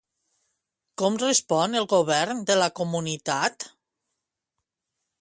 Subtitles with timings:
[1.01, 3.71] Com respon el govern de la comunitat?